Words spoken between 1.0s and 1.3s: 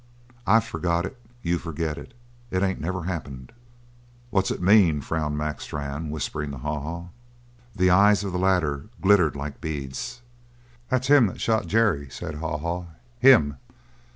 it;